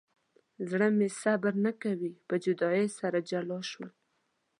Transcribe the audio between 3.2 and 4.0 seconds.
جلا شول.